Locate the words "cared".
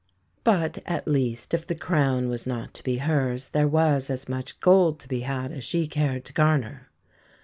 5.85-6.25